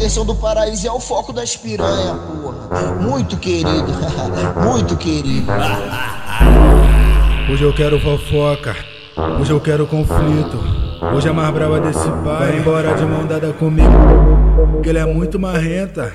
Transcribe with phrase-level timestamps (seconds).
[0.00, 2.94] Ederson do Paraíso é o foco das piranha, porra.
[2.94, 3.92] Muito querido,
[4.64, 5.46] muito querido.
[7.52, 8.74] Hoje eu quero fofoca,
[9.38, 10.58] hoje eu quero conflito.
[11.14, 13.90] Hoje é mais brava desse pai, embora de mão dada comigo.
[14.82, 16.10] Que ele é muito marrenta,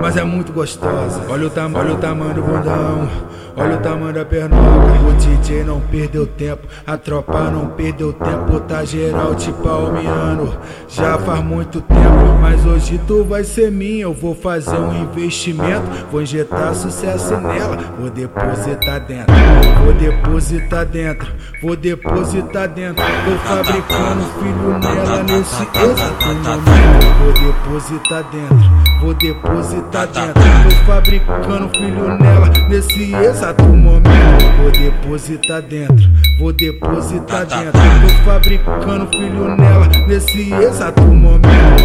[0.00, 1.22] mas é muito gostosa.
[1.28, 3.08] Olha o, tam olha o tamanho do bundão,
[3.56, 4.94] olha o tamanho da pernoca.
[5.08, 8.60] O DJ não perdeu tempo, a tropa não perdeu tempo.
[8.60, 10.56] Tá geral te palmeando,
[10.88, 12.38] já faz muito tempo.
[12.40, 15.84] Mas hoje tu vai ser minha, eu vou fazer um investimento.
[16.10, 19.34] Vou injetar sucesso nela, vou depositar dentro.
[19.84, 21.32] Vou depositar dentro,
[21.62, 23.02] vou depositar dentro.
[23.04, 24.93] Tô fabricando filho nela
[25.24, 27.04] nesse exato momento.
[27.18, 30.34] Vou depositar dentro, vou depositar dentro.
[30.34, 34.04] Tô fabricando filho nela nesse exato momento.
[34.60, 37.72] Vou depositar dentro, vou depositar dentro.
[37.72, 41.44] Tô fabricando filho nela nesse exato momento.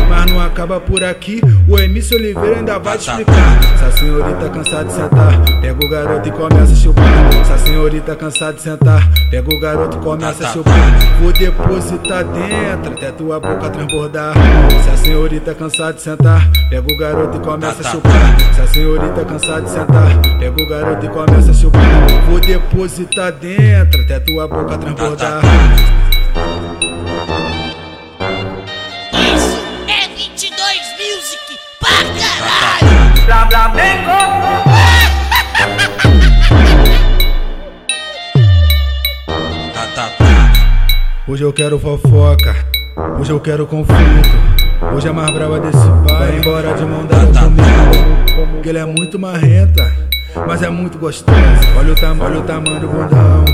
[0.10, 3.62] Mas não acaba por aqui, o MC Oliveira ainda vai te explicar.
[3.78, 7.39] Se a senhorita cansada de sentar, pega o garoto e começa a chupar.
[7.60, 10.74] Se a senhorita cansada de sentar, pega o garoto e começa a chupar.
[11.22, 14.34] Vou depositar dentro até tua boca transbordar.
[14.84, 18.54] Se a senhorita cansada de sentar, pega o garoto e começa a chupar.
[18.54, 21.82] Se a senhorita cansada de sentar, pega o garoto e começa a chupar.
[22.30, 25.42] Vou depositar dentro até tua boca transbordar.
[29.14, 30.54] Isso é 22
[30.98, 33.48] Music pra caralho!
[33.48, 34.09] Flamengo!
[41.30, 42.56] Hoje eu quero fofoca,
[43.20, 44.30] hoje eu quero conflito.
[44.96, 48.62] Hoje é mais brava desse pai, embora de mão dada comigo.
[48.64, 49.94] Que ele é muito marrenta,
[50.48, 51.38] mas é muito gostosa.
[51.78, 53.46] Olha o, tam olha o tamanho do bundão,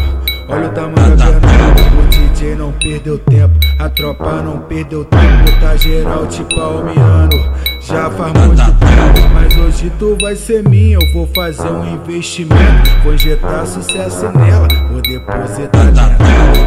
[0.47, 2.01] olha o tamanho da perna.
[2.01, 5.59] O DJ não perdeu tempo, a tropa não perdeu tempo.
[5.59, 7.37] Tá geral te palmeando,
[7.81, 9.44] já faz muito tempo.
[9.65, 13.01] Hoje tu vai ser minha, eu vou fazer um investimento.
[13.03, 16.25] Vou injetar sucesso nela, vou depositar dentro.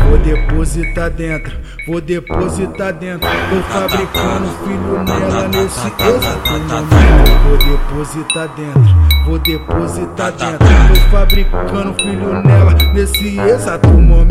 [0.09, 1.57] Vou depositar dentro,
[1.87, 3.29] vou depositar dentro.
[3.51, 6.99] Tô fabricando filho nela nesse exato momento.
[7.45, 8.83] Vou depositar dentro,
[9.27, 10.59] vou depositar dentro.
[10.89, 14.29] Tô fabricando filho nela nesse exato momento.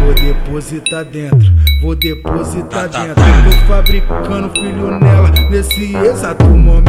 [0.00, 1.52] Vou depositar dentro,
[1.82, 3.14] vou depositar dentro.
[3.14, 6.86] Tô fabricando filho nela nesse exato momento.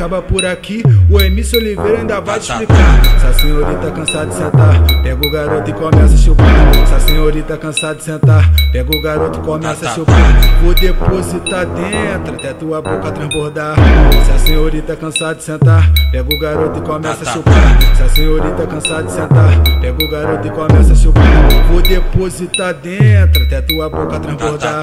[0.00, 3.20] Acaba por aqui, o MC Oliveira ainda vai te explicar.
[3.20, 6.46] Se a senhorita cansada de sentar, pega o garoto e começa a chupar.
[6.86, 10.16] Se a senhorita cansada de sentar, pega o garoto e começa a chupar.
[10.62, 13.76] Vou depositar dentro até tua boca transbordar.
[14.24, 17.94] Se a senhorita cansada de sentar, pega o garoto e começa a chupar.
[17.94, 21.24] Se a senhorita cansada de sentar, pega o garoto e começa a chupar.
[21.70, 24.82] Vou depositar dentro até tua boca transbordar.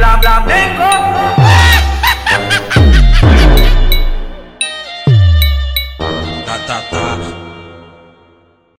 [0.00, 1.39] Blah blah, let go.